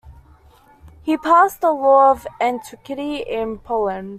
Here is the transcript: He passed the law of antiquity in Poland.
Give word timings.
He 1.03 1.15
passed 1.15 1.61
the 1.61 1.69
law 1.71 2.09
of 2.09 2.25
antiquity 2.41 3.17
in 3.17 3.59
Poland. 3.59 4.09